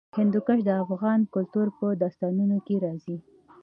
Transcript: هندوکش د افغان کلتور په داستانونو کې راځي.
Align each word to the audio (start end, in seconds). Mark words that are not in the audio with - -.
هندوکش 0.17 0.59
د 0.65 0.69
افغان 0.83 1.19
کلتور 1.33 1.67
په 1.77 1.87
داستانونو 2.01 2.57
کې 2.65 2.75
راځي. 2.85 3.17